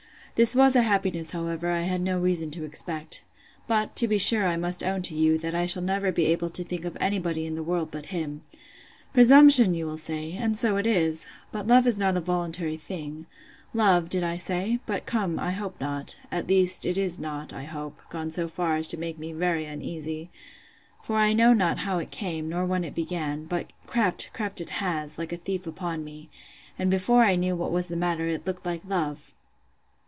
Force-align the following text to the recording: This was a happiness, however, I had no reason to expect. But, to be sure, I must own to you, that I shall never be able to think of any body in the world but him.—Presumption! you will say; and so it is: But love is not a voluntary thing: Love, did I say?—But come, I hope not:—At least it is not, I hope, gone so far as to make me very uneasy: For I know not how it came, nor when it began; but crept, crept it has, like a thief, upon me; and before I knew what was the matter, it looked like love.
This 0.35 0.55
was 0.55 0.75
a 0.75 0.81
happiness, 0.81 1.31
however, 1.31 1.69
I 1.69 1.81
had 1.81 2.01
no 2.01 2.17
reason 2.17 2.49
to 2.51 2.63
expect. 2.65 3.23
But, 3.67 3.95
to 3.97 4.07
be 4.07 4.17
sure, 4.17 4.47
I 4.47 4.55
must 4.55 4.81
own 4.83 5.01
to 5.03 5.13
you, 5.15 5.37
that 5.37 5.53
I 5.53 5.65
shall 5.67 5.83
never 5.83 6.11
be 6.11 6.25
able 6.27 6.49
to 6.51 6.63
think 6.63 6.83
of 6.85 6.97
any 6.99 7.19
body 7.19 7.45
in 7.45 7.53
the 7.53 7.61
world 7.61 7.91
but 7.91 8.07
him.—Presumption! 8.07 9.75
you 9.75 9.85
will 9.85 9.99
say; 9.99 10.31
and 10.31 10.57
so 10.57 10.77
it 10.77 10.87
is: 10.87 11.27
But 11.51 11.67
love 11.67 11.85
is 11.85 11.97
not 11.99 12.17
a 12.17 12.21
voluntary 12.21 12.77
thing: 12.77 13.27
Love, 13.73 14.09
did 14.09 14.23
I 14.23 14.37
say?—But 14.37 15.05
come, 15.05 15.37
I 15.37 15.51
hope 15.51 15.79
not:—At 15.79 16.47
least 16.47 16.85
it 16.87 16.97
is 16.97 17.19
not, 17.19 17.53
I 17.53 17.65
hope, 17.65 18.01
gone 18.09 18.31
so 18.31 18.47
far 18.47 18.77
as 18.77 18.87
to 18.87 18.97
make 18.97 19.19
me 19.19 19.33
very 19.33 19.65
uneasy: 19.65 20.31
For 21.03 21.17
I 21.17 21.33
know 21.33 21.53
not 21.53 21.79
how 21.79 21.99
it 21.99 22.09
came, 22.09 22.49
nor 22.49 22.65
when 22.65 22.83
it 22.85 22.95
began; 22.95 23.45
but 23.45 23.67
crept, 23.85 24.31
crept 24.33 24.59
it 24.61 24.71
has, 24.71 25.17
like 25.19 25.33
a 25.33 25.37
thief, 25.37 25.67
upon 25.67 26.03
me; 26.05 26.29
and 26.79 26.89
before 26.89 27.23
I 27.25 27.35
knew 27.35 27.55
what 27.55 27.71
was 27.73 27.89
the 27.89 27.95
matter, 27.97 28.25
it 28.27 28.47
looked 28.47 28.65
like 28.65 28.81
love. 28.87 29.35